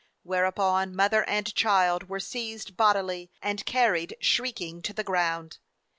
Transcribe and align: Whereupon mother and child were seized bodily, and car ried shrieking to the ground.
Whereupon 0.23 0.95
mother 0.95 1.23
and 1.29 1.53
child 1.53 2.09
were 2.09 2.19
seized 2.19 2.75
bodily, 2.75 3.29
and 3.39 3.63
car 3.67 3.91
ried 3.91 4.15
shrieking 4.19 4.81
to 4.81 4.93
the 4.93 5.03
ground. 5.03 5.59